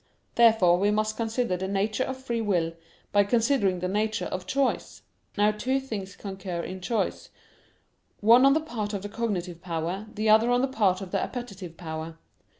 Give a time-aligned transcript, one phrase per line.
[0.33, 2.73] Therefore we must consider the nature of free will,
[3.11, 5.03] by considering the nature of choice.
[5.37, 7.29] Now two things concur in choice:
[8.19, 11.21] one on the part of the cognitive power, the other on the part of the
[11.21, 12.17] appetitive power.